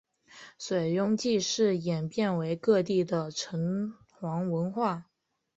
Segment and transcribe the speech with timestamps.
[0.57, 5.11] 水庸祭祀演变为各地的城隍文化。